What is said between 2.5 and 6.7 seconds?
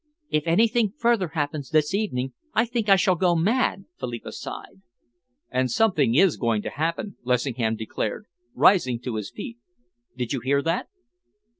I think I shall go mad," Philippa sighed. "And something is going